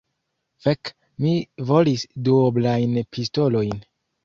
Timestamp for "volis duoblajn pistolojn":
1.73-3.79